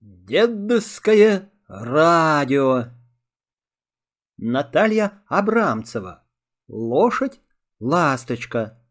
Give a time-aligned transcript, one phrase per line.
[0.00, 2.84] Дедовское радио.
[4.38, 6.24] Наталья Абрамцева.
[6.68, 7.38] Лошадь,
[7.80, 8.82] ласточка.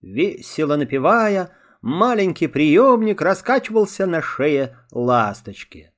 [0.00, 5.94] Весело напевая, маленький приемник раскачивался на шее ласточки.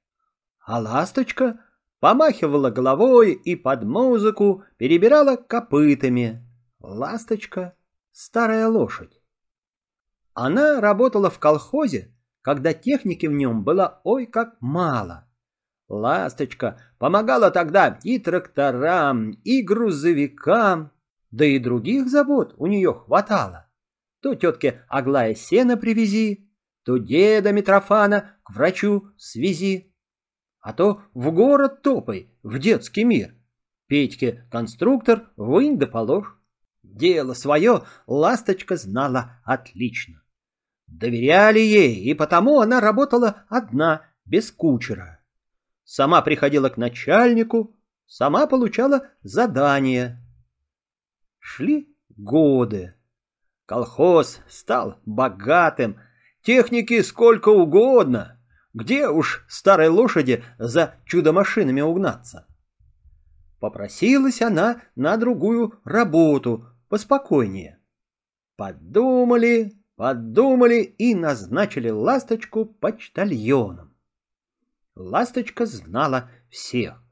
[0.66, 1.64] А ласточка
[1.98, 6.46] помахивала головой и под музыку перебирала копытами.
[6.78, 7.74] Ласточка—
[8.12, 9.22] старая лошадь.
[10.34, 15.28] Она работала в колхозе, когда техники в нем было ой как мало.
[15.88, 20.92] Ласточка помогала тогда и тракторам, и грузовикам,
[21.30, 23.68] да и других забот у нее хватало.
[24.20, 26.50] То тетке Аглая сена привези,
[26.84, 29.94] то деда Митрофана к врачу свези,
[30.60, 33.34] а то в город топай, в детский мир.
[33.86, 36.34] Петьке конструктор вынь да положь.
[36.82, 40.22] Дело свое ласточка знала отлично.
[40.88, 45.20] Доверяли ей, и потому она работала одна, без кучера.
[45.84, 50.22] Сама приходила к начальнику, сама получала задания.
[51.38, 52.94] Шли годы.
[53.64, 56.00] Колхоз стал богатым,
[56.42, 58.40] техники сколько угодно.
[58.74, 62.46] Где уж старой лошади за чудо-машинами угнаться?
[63.60, 67.80] Попросилась она на другую работу, поспокойнее.
[68.56, 73.92] Подумали, подумали и назначили ласточку почтальоном.
[74.94, 77.02] Ласточка знала всех.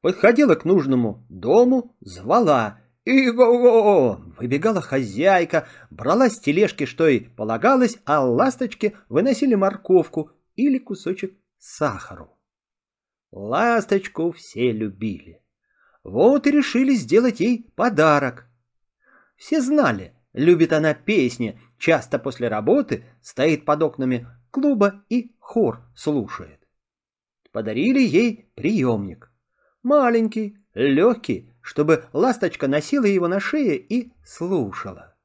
[0.00, 8.24] Подходила к нужному дому, звала— «Иго-го!» Выбегала хозяйка, брала с тележки, что и полагалось, а
[8.24, 12.38] ласточке выносили морковку или кусочек сахару.
[13.32, 15.42] Ласточку все любили.
[16.04, 18.46] Вот и решили сделать ей подарок.
[19.36, 26.60] Все знали, любит она песни, часто после работы стоит под окнами клуба и хор слушает.
[27.52, 29.32] Подарили ей приемник.
[29.82, 35.16] Маленький, легкий, чтобы ласточка носила его на шее и слушала.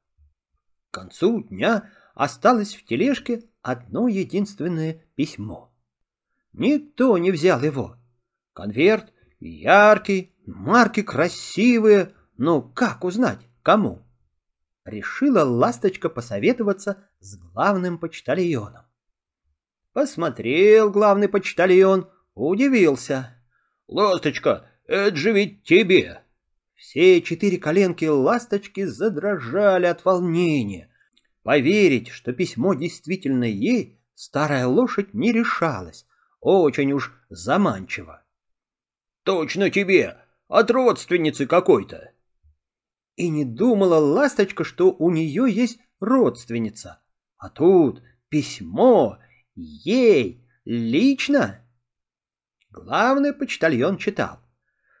[0.90, 5.72] К концу дня осталось в тележке одно единственное письмо.
[6.52, 7.96] Никто не взял его.
[8.54, 14.05] Конверт яркий, марки красивые, но как узнать, кому?
[14.86, 18.84] Решила ласточка посоветоваться с главным почтальоном.
[19.92, 23.34] Посмотрел главный почтальон, удивился.
[23.88, 26.22] «Ласточка, это же ведь тебе!»
[26.76, 30.88] Все четыре коленки ласточки задрожали от волнения.
[31.42, 36.06] Поверить, что письмо действительно ей, старая лошадь не решалась.
[36.40, 38.22] Очень уж заманчиво.
[39.24, 40.16] «Точно тебе!
[40.46, 42.12] От родственницы какой-то!»
[43.16, 47.00] И не думала ласточка, что у нее есть родственница.
[47.38, 49.18] А тут письмо
[49.54, 51.60] ей лично.
[52.70, 54.40] Главный почтальон читал.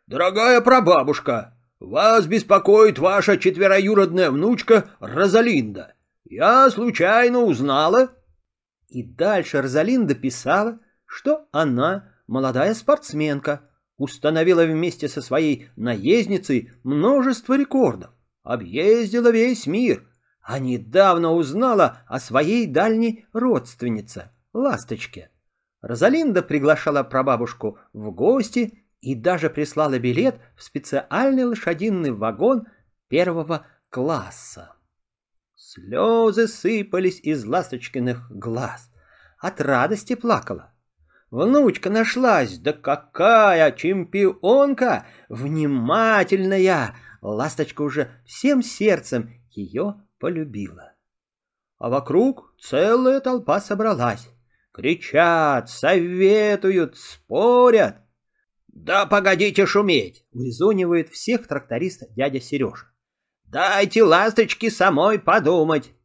[0.06, 5.94] «Дорогая прабабушка, вас беспокоит ваша четвероюродная внучка Розалинда.
[6.24, 8.12] Я случайно узнала...»
[8.88, 18.10] И дальше Розалинда писала, что она, молодая спортсменка, установила вместе со своей наездницей множество рекордов,
[18.42, 20.06] объездила весь мир,
[20.40, 25.30] а недавно узнала о своей дальней родственнице, Ласточке.
[25.82, 32.66] Розалинда приглашала прабабушку в гости и даже прислала билет в специальный лошадиный вагон
[33.08, 34.72] первого класса.
[35.54, 38.90] Слезы сыпались из ласточкиных глаз.
[39.38, 40.72] От радости плакала.
[41.30, 45.06] Внучка нашлась, да какая чемпионка!
[45.28, 46.94] Внимательная!
[47.20, 50.92] Ласточка уже всем сердцем ее полюбила.
[51.78, 54.28] А вокруг целая толпа собралась.
[54.72, 57.96] Кричат, советуют, спорят.
[58.68, 62.92] «Да погодите шуметь!»— урезонивает всех тракторист дядя Сережа.
[63.46, 65.95] «Дайте ласточке самой подумать!»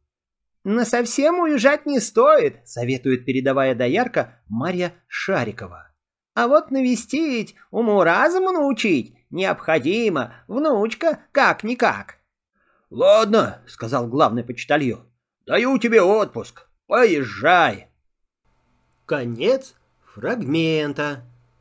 [0.64, 5.88] «Но совсем уезжать не стоит»,— советует передовая доярка Марья Шарикова.
[6.34, 12.18] «А вот навестить, уму-разуму научить необходимо, внучка как-никак».
[12.90, 15.10] «Ладно»,— сказал главный почтальон,—
[15.46, 17.88] «даю тебе отпуск, поезжай».
[19.06, 19.74] Конец
[20.14, 21.24] фрагмента.